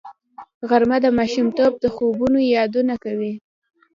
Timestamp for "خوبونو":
1.95-2.37